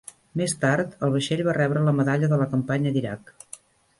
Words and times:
Més 0.39 0.53
tard, 0.63 0.95
el 1.07 1.11
vaixell 1.15 1.43
va 1.49 1.55
rebre 1.59 1.85
la 1.89 1.95
Medalla 1.99 2.31
de 2.31 2.41
la 2.43 2.47
Campanya 2.55 2.95
d'Iraq. 2.97 3.31